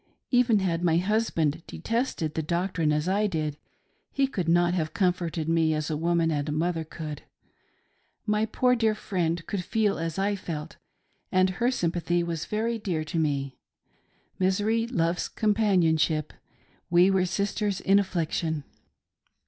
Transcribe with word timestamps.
Even 0.31 0.61
had 0.61 0.83
my 0.83 0.97
husband 0.97 1.61
detested 1.67 2.33
the 2.33 2.41
doc 2.41 2.73
trine, 2.73 2.91
as 2.91 3.07
I 3.07 3.27
did, 3.27 3.55
he 4.11 4.25
could 4.25 4.49
not 4.49 4.73
have 4.73 4.95
comforted 4.95 5.47
me 5.47 5.75
as 5.75 5.91
a 5.91 5.95
woman 5.95 6.31
and 6.31 6.49
a 6.49 6.51
mother 6.51 6.83
could. 6.83 7.21
My 8.25 8.47
poor 8.47 8.75
friend 8.95 9.45
could 9.45 9.63
feel 9.63 9.99
as 9.99 10.17
I 10.17 10.35
felt, 10.35 10.77
and 11.31 11.51
her 11.51 11.69
sympathy 11.69 12.23
was 12.23 12.45
very 12.45 12.79
dear 12.79 13.03
to 13.03 13.19
me— 13.19 13.59
misery 14.39 14.87
loves 14.87 15.27
companion 15.27 15.97
ship— 15.97 16.33
we 16.89 17.11
were 17.11 17.27
sisters 17.27 17.79
in 17.79 17.99
affliction. 17.99 18.63